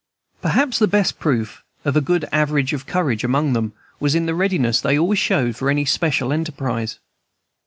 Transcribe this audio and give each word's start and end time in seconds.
Perhaps 0.41 0.79
the 0.79 0.87
best 0.87 1.19
proof 1.19 1.63
of 1.85 1.95
a 1.95 2.01
good 2.01 2.27
average 2.31 2.73
of 2.73 2.87
courage 2.87 3.23
among 3.23 3.53
them 3.53 3.73
was 3.99 4.15
in 4.15 4.25
the 4.25 4.33
readiness 4.33 4.81
they 4.81 4.97
always 4.97 5.19
showed 5.19 5.55
for 5.55 5.69
any 5.69 5.85
special 5.85 6.33
enterprise. 6.33 6.97